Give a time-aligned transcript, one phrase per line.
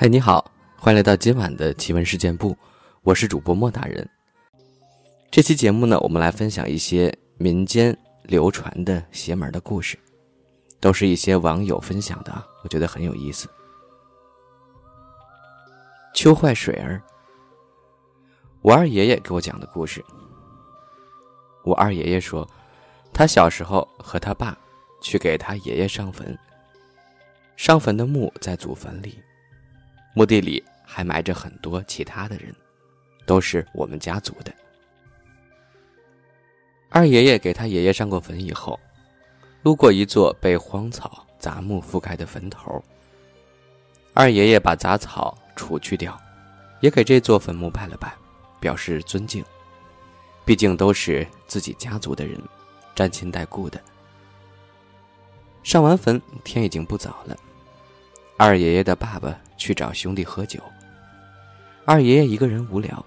[0.00, 2.56] 嗨，你好，欢迎来到今晚的奇闻事件部，
[3.02, 4.08] 我是主播莫大人。
[5.30, 9.98] 这期节目呢，我们来分享一些民间流传的邪门的故事，
[10.80, 12.32] 都是一些网友分享的，
[12.64, 13.46] 我觉得很有意思。
[16.14, 17.02] 秋坏水儿，
[18.62, 20.02] 我二爷爷给我讲的故事。
[21.62, 22.48] 我二爷爷说，
[23.12, 24.56] 他小时候和他爸
[25.02, 26.38] 去给他爷爷上坟，
[27.54, 29.18] 上坟的墓在祖坟里，
[30.14, 32.54] 墓地里还埋着很多其他的人，
[33.26, 34.52] 都是我们家族的。
[36.88, 38.78] 二爷爷给他爷爷上过坟以后，
[39.62, 42.82] 路过一座被荒草杂木覆盖的坟头，
[44.12, 46.20] 二爷爷把杂草除去掉，
[46.80, 48.12] 也给这座坟墓拜了拜，
[48.58, 49.44] 表示尊敬。
[50.44, 52.36] 毕竟都是自己家族的人，
[52.92, 53.80] 沾亲带故的。
[55.62, 57.36] 上完坟，天已经不早了，
[58.42, 60.58] 二爷爷的爸爸去找兄弟喝酒。
[61.84, 63.04] 二爷爷一个人无聊，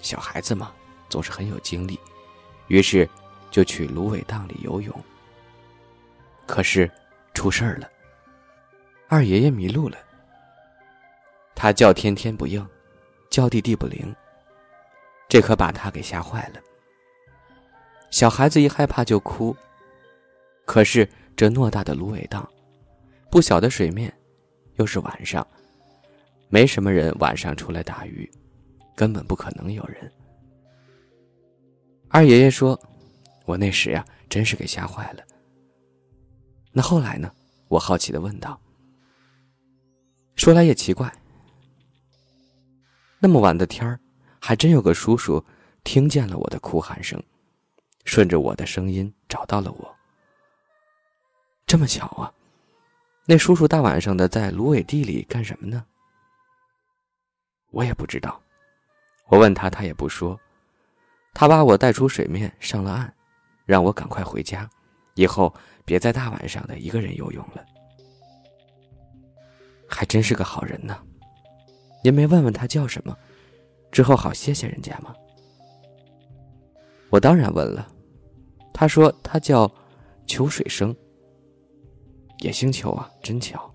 [0.00, 0.72] 小孩子嘛，
[1.08, 1.98] 总是很有精力。
[2.68, 3.10] 于是，
[3.50, 4.94] 就去芦苇荡里游泳。
[6.46, 6.88] 可是，
[7.34, 7.90] 出事儿了。
[9.08, 9.98] 二爷爷迷路了。
[11.56, 12.64] 他叫天天不应，
[13.28, 14.14] 叫地地不灵。
[15.28, 16.60] 这可把他给吓坏了。
[18.12, 19.56] 小孩子一害怕就哭。
[20.64, 22.48] 可是这偌大的芦苇荡，
[23.28, 24.15] 不小的水面，
[24.76, 25.46] 又是晚上，
[26.48, 28.30] 没什么人晚上出来打鱼，
[28.94, 30.10] 根本不可能有人。
[32.08, 32.78] 二爷爷说
[33.44, 35.22] ：“我那时呀，真是给吓坏了。”
[36.72, 37.30] 那后来呢？
[37.68, 38.60] 我好奇的问道。
[40.36, 41.12] 说来也奇怪，
[43.18, 43.98] 那么晚的天儿，
[44.38, 45.42] 还真有个叔叔
[45.82, 47.20] 听见了我的哭喊声，
[48.04, 49.96] 顺着我的声音找到了我。
[51.66, 52.32] 这么巧啊！
[53.28, 55.84] 那叔叔大晚上的在芦苇地里干什么呢？
[57.72, 58.40] 我也不知道，
[59.26, 60.38] 我问他，他也不说。
[61.34, 63.12] 他把我带出水面，上了岸，
[63.64, 64.70] 让我赶快回家，
[65.14, 65.52] 以后
[65.84, 67.64] 别在大晚上的一个人游泳了。
[69.88, 70.96] 还真是个好人呢。
[72.04, 73.16] 您没问问他叫什么，
[73.90, 75.12] 之后好谢谢人家吗？
[77.10, 77.92] 我当然问了，
[78.72, 79.68] 他说他叫
[80.26, 80.96] 秋水生，
[82.46, 83.68] 也姓邱啊，真巧。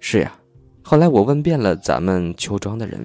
[0.00, 0.38] 是呀，
[0.84, 3.02] 后来我问遍了咱们邱庄的人，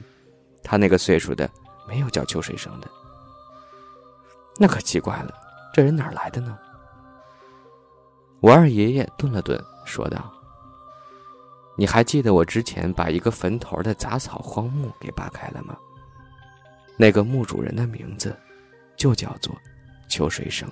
[0.62, 1.50] 他那个岁数的
[1.88, 2.88] 没有叫秋水生的。
[4.59, 5.34] 那可奇怪了，
[5.74, 6.59] 这人哪来的呢？
[8.42, 10.30] 我二爷爷顿了顿，说道
[11.78, 15.78] ：“你还记得我之前把一个坟头的杂草荒木给扒开了吗？
[16.98, 18.36] 那个墓主人的名字，
[18.98, 19.56] 就叫做
[20.10, 20.70] 秋水生。”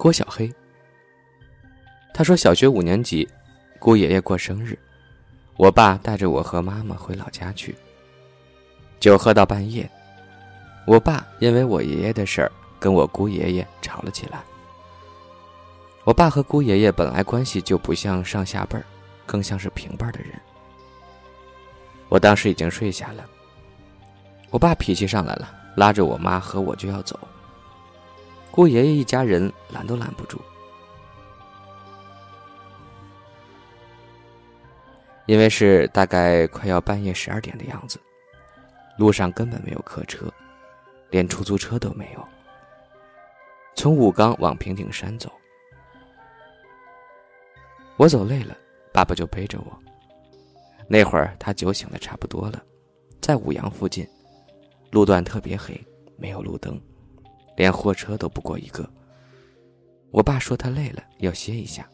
[0.00, 0.50] 郭小黑，
[2.14, 3.28] 他说小学五年级，
[3.78, 4.78] 姑爷爷过生日，
[5.58, 7.76] 我爸带着我和妈妈回老家去。
[8.98, 9.86] 酒喝到半夜，
[10.86, 14.42] 我爸因为我爷爷的事儿跟我姑爷爷吵了起来。
[16.04, 18.84] 我爸和姑爷爷本来关系就不像上下辈儿，
[19.26, 20.30] 更像是平辈儿的人。
[22.08, 23.28] 我当时已经睡下了，
[24.48, 27.20] 我爸脾气上来了，拉着我妈和我就要走。
[28.50, 30.38] 姑爷爷一家人拦都拦不住，
[35.26, 38.00] 因为是大概快要半夜十二点的样子。
[38.98, 40.30] 路上根本没有客车，
[41.08, 42.28] 连出租车都没有。
[43.74, 45.32] 从武冈往平顶山走，
[47.96, 48.54] 我走累了，
[48.92, 49.78] 爸爸就背着我。
[50.86, 52.62] 那会儿他酒醒的差不多了，
[53.22, 54.06] 在五羊附近，
[54.90, 55.80] 路段特别黑，
[56.18, 56.78] 没有路灯，
[57.60, 58.90] 连货车都不过一个。
[60.10, 61.86] 我爸说他累了，要歇一下。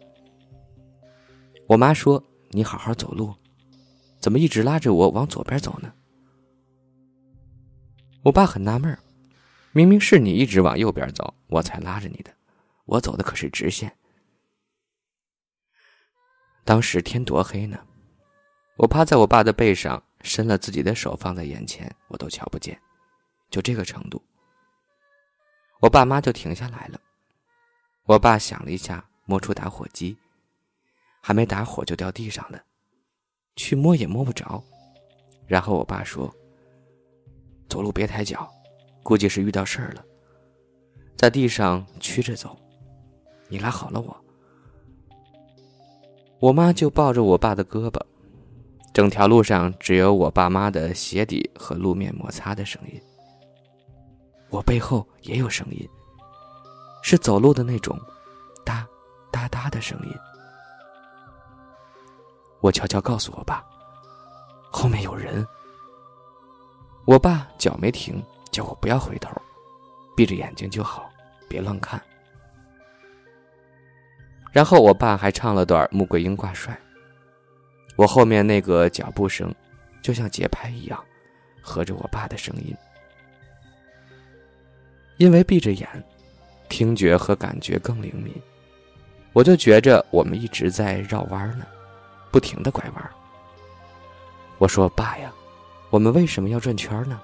[1.66, 3.34] 我妈说：“你好好走路，
[4.20, 5.92] 怎么一直拉着我往左边走呢？”
[8.22, 8.96] 我爸很纳闷，
[9.72, 12.32] 明明是你一直往右边走，我才拉着你的，
[12.84, 13.92] 我走的可是直线。
[16.64, 17.76] 当时天多黑呢，
[18.76, 22.80] 我趴在我爸的背上，伸了自己的手放在眼前，我都瞧不见，
[23.50, 24.22] 就这个程度。
[25.80, 27.00] 我爸妈就停下来了，
[28.04, 30.16] 我爸想了一下，摸出打火机，
[31.20, 32.62] 还没打火就掉地上了，
[33.56, 34.62] 去摸也摸不着，
[35.46, 36.34] 然后我爸说。
[37.68, 38.48] 走路别抬脚，
[39.02, 40.04] 估计是遇到事儿了，
[41.16, 42.56] 在地上曲着走。
[43.48, 44.16] 你拉好了我。
[46.38, 48.00] 我妈就抱着我爸的胳膊，
[48.94, 53.02] 整条路上只有我爸妈的鞋底和路面摩擦的声音。
[54.50, 55.88] 我背后也有声音，
[57.02, 57.98] 是走路的那种，
[58.64, 58.86] 哒
[59.30, 60.14] 哒哒的声音。
[62.60, 63.64] 我悄悄告诉我爸
[64.70, 65.46] ：“后面有人。”
[67.06, 68.20] 我爸脚没停，
[68.50, 69.30] 叫我不要回头，
[70.16, 71.08] 闭着眼睛就好，
[71.48, 72.02] 别乱看。
[74.52, 76.72] 然后我爸还唱了段《穆桂英挂帅》，
[77.96, 79.54] 我后面那个脚步声，
[80.02, 81.04] 就像节拍一样，
[81.62, 82.74] 合着我爸的声音。
[85.18, 85.88] 因为闭着眼，
[86.68, 88.34] 听觉和感觉更灵敏，
[89.32, 91.66] 我就觉着我们一直在绕弯呢，
[92.30, 93.10] 不停的拐弯。
[94.58, 95.32] 我说：“爸呀。”
[95.88, 97.20] 我们为什么要转圈呢？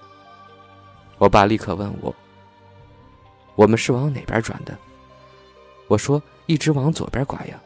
[1.19, 2.15] 我爸立刻问我
[3.57, 4.79] ：“我们是往哪边转的？”
[5.89, 7.61] 我说：“一直往左边拐呀。”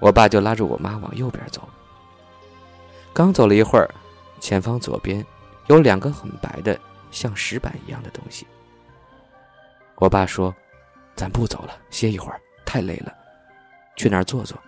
[0.00, 1.66] 我爸就拉着我妈往右边走。
[3.12, 3.88] 刚走了一会儿，
[4.40, 5.24] 前方左边
[5.68, 6.78] 有两个很白的，
[7.12, 8.44] 像石板一样的东西。
[9.96, 10.54] 我爸说
[11.14, 13.14] ：“咱不走了，歇一会儿，太累了，
[13.96, 14.58] 去那儿坐坐。”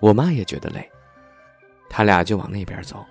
[0.00, 0.90] 我妈也觉得累。
[1.88, 3.04] 他俩就往那边走。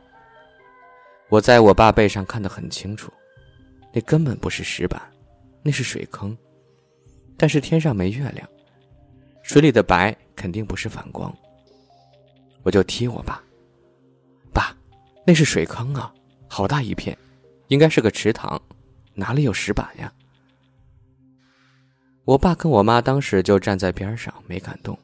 [1.29, 3.11] 我在我爸背上看得很清楚，
[3.91, 5.01] 那根本不是石板，
[5.63, 6.37] 那是水坑。
[7.37, 8.47] 但是天上没月亮，
[9.41, 11.35] 水里的白肯定不是反光。
[12.61, 13.41] 我就踢我爸
[14.53, 14.75] ：“爸，
[15.25, 16.13] 那是水坑啊，
[16.47, 17.17] 好大一片，
[17.69, 18.61] 应该是个池塘，
[19.15, 20.11] 哪里有石板呀？”
[22.25, 24.97] 我爸跟我妈当时就站在边上没敢动，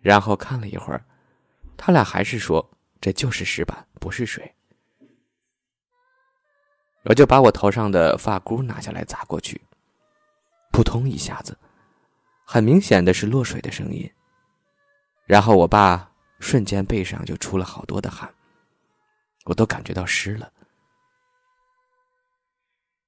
[0.00, 1.04] 然后看了一会儿。
[1.76, 2.70] 他俩还是说
[3.00, 4.54] 这就是石板，不是水。
[7.04, 9.60] 我就把我头上的发箍拿下来砸过去，
[10.70, 11.58] 扑通一下子，
[12.44, 14.08] 很明显的是落水的声音。
[15.24, 18.32] 然后我爸瞬间背上就出了好多的汗，
[19.46, 20.52] 我都感觉到湿了。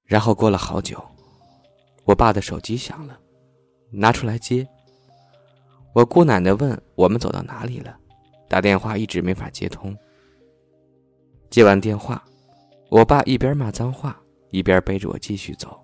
[0.04, 1.02] 然后过了好久，
[2.04, 3.18] 我爸的手机响了，
[3.90, 4.66] 拿出来接。
[5.94, 7.96] 我姑奶奶问我们走到哪里了。
[8.48, 9.96] 打电话一直没法接通。
[11.50, 12.22] 接完电话，
[12.90, 14.20] 我爸一边骂脏话，
[14.50, 15.80] 一边背着我继续走。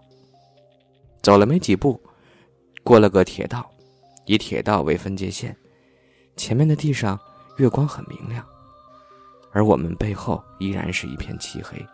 [1.22, 2.00] 走了没几步，
[2.84, 3.68] 过了个铁道，
[4.26, 5.56] 以铁道为分界线，
[6.36, 7.18] 前面的地上
[7.56, 8.44] 月光很明亮，
[9.52, 11.84] 而我们背后依然是一片漆黑。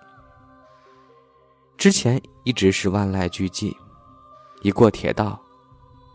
[1.77, 3.77] 之前一直是万籁俱寂，
[4.63, 5.39] 一过铁道，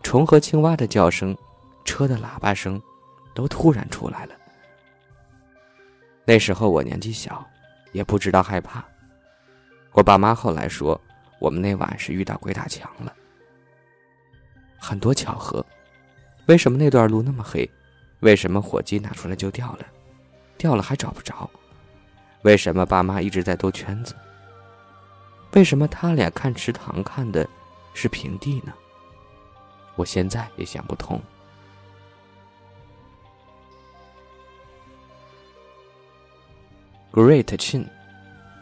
[0.01, 1.37] 虫和青蛙的叫声，
[1.85, 2.81] 车的喇叭声，
[3.35, 4.33] 都突然出来了。
[6.25, 7.45] 那时候我年纪小，
[7.91, 8.83] 也不知道害怕。
[9.91, 10.99] 我爸妈后来说，
[11.39, 13.13] 我们那晚是遇到鬼打墙了。
[14.79, 15.63] 很多巧合，
[16.47, 17.69] 为什么那段路那么黑？
[18.21, 19.85] 为什么火机拿出来就掉了？
[20.57, 21.47] 掉了还找不着？
[22.41, 24.15] 为什么爸妈一直在兜圈子？
[25.53, 27.47] 为什么他俩看池塘看的
[27.93, 28.73] 是平地呢？
[29.95, 31.21] 我现在也想不通。
[37.11, 37.85] Great Chin，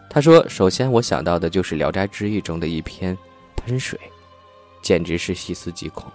[0.10, 3.16] 他说：“首先我想到的就是《聊斋志异》中的一篇
[3.56, 4.00] 喷水，
[4.82, 6.12] 简直是细思极恐。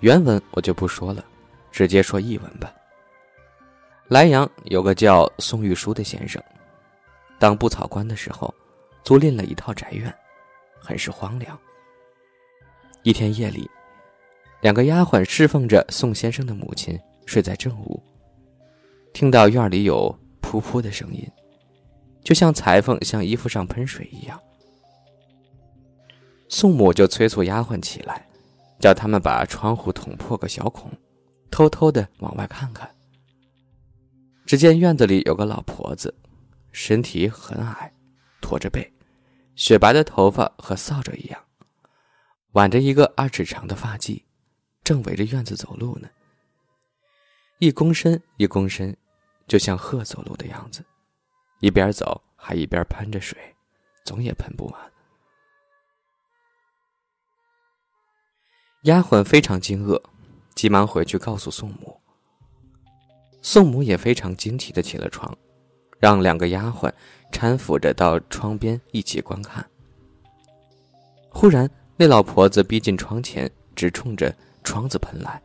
[0.00, 1.24] 原文我就不说了，
[1.72, 2.70] 直接说译文吧。
[4.08, 6.42] 莱阳有个叫宋玉书的先生，
[7.38, 8.54] 当布草官的时候，
[9.08, 10.14] 租赁了一套宅院，
[10.78, 11.58] 很是荒凉。
[13.04, 13.66] 一天夜里，
[14.60, 18.02] 两个丫鬟侍奉着宋先生的母亲睡在正屋，
[19.14, 21.26] 听到院里有。”噗噗的声音，
[22.22, 24.38] 就像裁缝向衣服上喷水一样。
[26.50, 28.28] 宋母就催促丫鬟起来，
[28.78, 30.90] 叫他们把窗户捅破个小孔，
[31.50, 32.94] 偷偷的往外看看。
[34.44, 36.14] 只见院子里有个老婆子，
[36.72, 37.90] 身体很矮，
[38.42, 38.90] 驼着背，
[39.58, 41.44] 雪白的头发和扫帚一样，
[42.52, 44.22] 挽着一个二尺长的发髻，
[44.84, 46.08] 正围着院子走路呢。
[47.58, 48.96] 一躬身，一躬身。
[49.48, 50.84] 就像鹤走路的样子，
[51.60, 53.38] 一边走还一边喷着水，
[54.04, 54.92] 总也喷不完。
[58.82, 60.00] 丫鬟非常惊愕，
[60.54, 61.98] 急忙回去告诉宋母。
[63.40, 65.34] 宋母也非常惊奇的起了床，
[65.98, 66.92] 让两个丫鬟
[67.32, 69.64] 搀扶着到窗边一起观看。
[71.30, 75.40] 忽然，那老婆子逼近窗前，直冲着窗子喷来，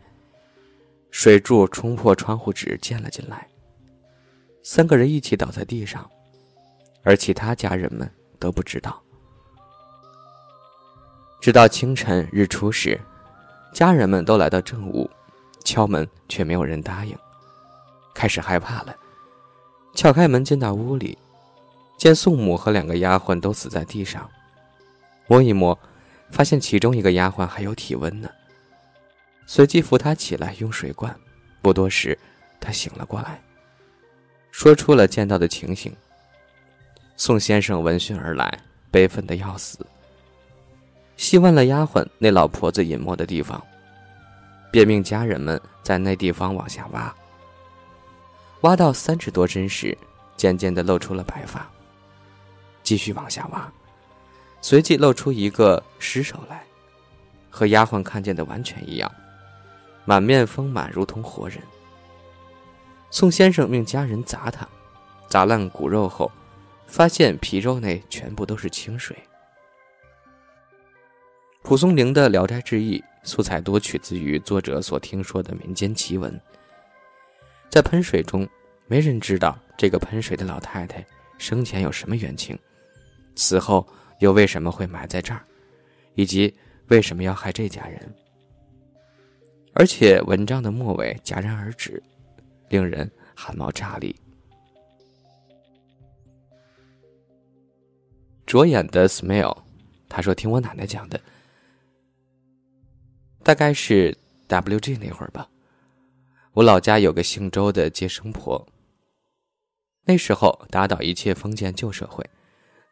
[1.12, 3.48] 水柱冲破窗户纸溅了进来。
[4.64, 6.10] 三个人一起倒在地上，
[7.04, 8.10] 而其他家人们
[8.40, 9.02] 都不知道。
[11.42, 13.00] 直到清晨日出时，
[13.74, 15.10] 家人们都来到正屋，
[15.66, 17.16] 敲门却没有人答应，
[18.16, 18.96] 开始害怕了。
[19.94, 21.18] 撬开门进到屋里，
[21.98, 24.30] 见宋母和两个丫鬟都死在地上，
[25.28, 25.78] 摸一摸，
[26.32, 28.30] 发现其中一个丫鬟还有体温呢，
[29.46, 31.16] 随即扶她起来，用水灌
[31.62, 32.18] 不多时，
[32.60, 33.42] 她醒了过来，
[34.52, 35.96] 说出了见到的情形。
[37.16, 38.52] 宋先生闻讯而来，
[38.92, 39.78] 悲愤的要死。
[41.16, 43.64] 细问了丫鬟那老婆子隐没的地方，
[44.72, 47.16] 便命家人们在那地方往下挖。
[48.62, 49.96] 挖到三尺多深时，
[50.36, 51.70] 渐渐的露出了白发。
[52.84, 53.72] 继续往下挖，
[54.62, 56.64] 随即露出一个尸首来，
[57.50, 59.12] 和丫鬟看见的完全一样，
[60.06, 61.60] 满面丰满，如同活人。
[63.10, 64.68] 宋先生命家人砸他，
[65.28, 66.32] 砸烂骨肉后。
[66.86, 69.18] 发现皮肉内全部都是清水。
[71.64, 76.40] 蒲松龄的《聊斋志异》素材多取自于作者所听说的民间奇闻。
[77.68, 78.48] 在喷水中，
[78.86, 81.04] 没人知道这个喷水的老太太
[81.40, 82.56] 生前有什么冤情，
[83.36, 83.88] 死后
[84.20, 85.46] 又为什么会埋在这儿，
[86.16, 86.54] 以及
[86.88, 88.16] 为什么要害这家人。
[89.74, 92.02] 而且文章的末尾戛然而止，
[92.70, 94.16] 令人汗毛炸立。
[98.46, 99.58] 着眼的 Smile，
[100.08, 101.20] 他说：“听我奶奶讲的，
[103.42, 104.16] 大概是
[104.48, 105.50] WG 那会儿吧。
[106.52, 108.64] 我老家有个姓周的接生婆。
[110.06, 112.24] 那时候打倒一切封建旧社会，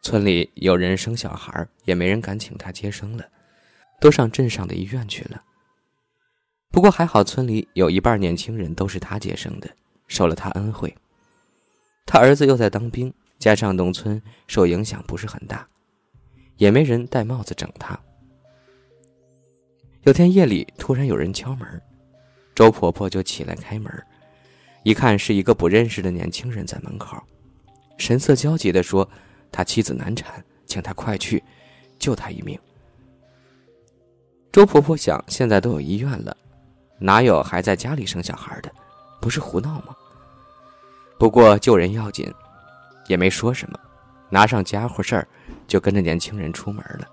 [0.01, 3.25] 村里有人生小孩，也没人敢请她接生了，
[3.99, 5.41] 都上镇上的医院去了。
[6.71, 9.69] 不过还好，村里有一半年轻人都是她接生的，
[10.07, 10.95] 受了她恩惠。
[12.05, 15.67] 她儿子又在当兵。”加上农村受影响不是很大，
[16.57, 17.99] 也没人戴帽子整他。
[20.03, 21.81] 有天夜里突然有人敲门，
[22.53, 23.91] 周婆婆就起来开门，
[24.83, 27.17] 一看是一个不认识的年轻人在门口，
[27.97, 29.09] 神色焦急地说
[29.51, 31.43] ：“他妻子难产，请他快去，
[31.99, 32.59] 救他一命。”
[34.51, 36.35] 周婆婆想，现在都有医院了，
[36.99, 38.71] 哪有还在家里生小孩的？
[39.21, 39.95] 不是胡闹吗？
[41.17, 42.31] 不过救人要紧。
[43.07, 43.77] 也没说什么，
[44.29, 45.27] 拿上家伙事儿，
[45.67, 47.09] 就跟着年轻人出门了。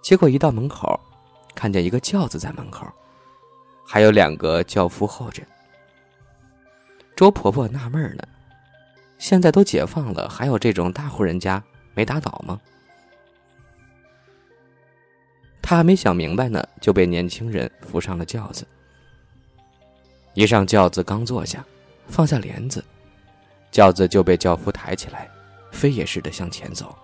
[0.00, 0.98] 结果一到门口，
[1.54, 2.86] 看见一个轿子在门口，
[3.84, 5.42] 还有两个轿夫候着。
[7.14, 8.26] 周婆婆纳闷了：
[9.20, 11.62] 现在都解放了，还有这种大户人家
[11.94, 12.58] 没打倒吗？
[15.60, 18.66] 他还没想明白呢，就被年轻人扶上了轿子。
[20.32, 21.62] 一上轿子，刚坐下，
[22.08, 22.82] 放下帘子。
[23.70, 25.28] 轿子就被轿夫抬起来，
[25.70, 26.96] 飞也似的向前走。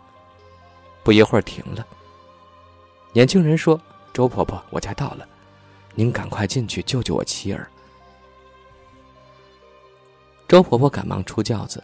[1.05, 1.87] 不一会儿停了。
[3.13, 3.79] 年轻人说
[4.15, 5.29] ：“周婆婆，我家到了，
[5.95, 7.69] 您赶快进去救救我妻儿。”
[10.49, 11.83] 周婆婆赶忙出轿子，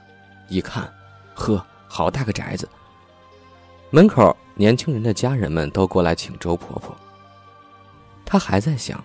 [0.48, 0.92] 一看，
[1.34, 2.68] 呵，好大个宅子。
[3.90, 6.96] 门口年轻人的家人们都过来请周婆婆。
[8.24, 9.02] 她还在想，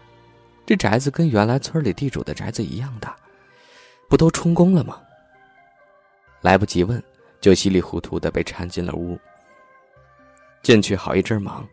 [0.65, 3.15] 这宅子跟原来村里地主的宅子一样大，
[4.07, 5.01] 不都充公了吗？
[6.41, 7.01] 来不及问，
[7.41, 9.19] 就稀里糊涂的被搀进了屋。
[10.63, 11.67] 进去好一阵忙，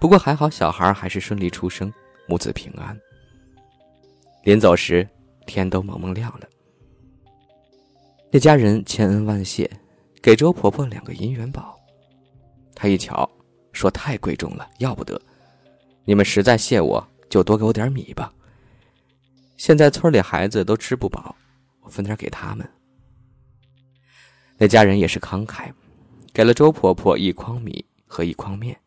[0.00, 1.92] 不过还好，小孩还是顺利出生，
[2.26, 2.98] 母子平安。
[4.44, 5.06] 临走时，
[5.46, 6.46] 天都蒙蒙亮了。
[8.30, 9.70] 那家人千恩万谢，
[10.20, 11.80] 给周婆婆两个银元宝。
[12.74, 13.28] 她一瞧，
[13.72, 15.18] 说太贵重了，要不得。
[16.04, 18.30] 你们实在谢我，就多给我点米吧。
[19.56, 21.34] 现在村里孩子都吃不饱，
[21.80, 22.68] 我分点给他们。
[24.58, 25.72] 那家人也是慷慨，
[26.32, 28.78] 给了周婆婆一筐米和一筐面，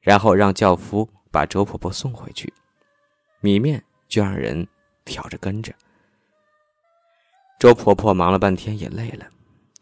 [0.00, 2.50] 然后让轿夫把周婆婆送回去，
[3.40, 4.66] 米面就让人
[5.04, 5.74] 挑着跟着。
[7.62, 9.24] 周婆婆忙了半天也累了，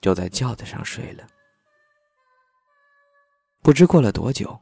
[0.03, 1.27] 就在轿子上睡了。
[3.63, 4.61] 不知过了多久，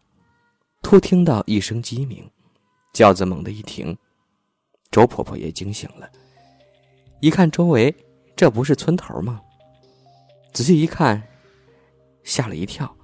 [0.82, 2.30] 突听到一声鸡鸣，
[2.92, 3.98] 轿子猛地一停，
[4.92, 6.08] 周婆婆也惊醒了，
[7.18, 7.92] 一看周围，
[8.36, 9.40] 这不是村头吗？
[10.52, 11.20] 仔细一看，
[12.22, 12.96] 吓了一跳，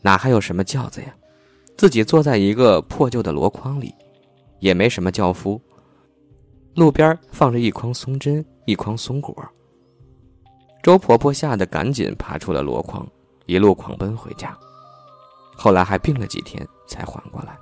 [0.00, 1.12] 哪还有什么轿子呀？
[1.76, 3.92] 自己坐在一个破旧的箩筐里，
[4.60, 5.60] 也没什么轿夫。
[6.74, 9.36] 路边放着一筐松针，一筐松果。
[10.82, 13.06] 周婆婆吓得赶紧爬出了箩筐，
[13.46, 14.56] 一路狂奔回家。
[15.54, 17.58] 后来还病了几天才缓过来。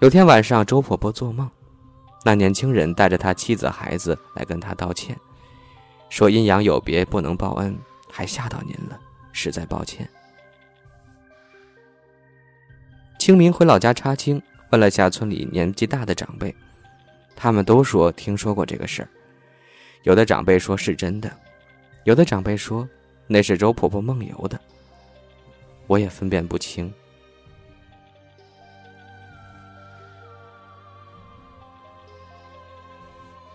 [0.00, 1.50] 有天晚上，周婆婆做梦，
[2.24, 5.18] 那年轻人带着他妻子孩子来跟她道歉。
[6.10, 7.76] 说阴阳有别，不能报恩，
[8.08, 9.00] 还吓到您了，
[9.32, 10.08] 实在抱歉。
[13.18, 14.40] 清明回老家插青，
[14.70, 16.54] 问了下村里年纪大的长辈，
[17.36, 19.08] 他们都说听说过这个事儿。
[20.02, 21.30] 有的长辈说是真的，
[22.04, 22.88] 有的长辈说
[23.26, 24.60] 那是周婆婆梦游的。
[25.86, 26.92] 我也分辨不清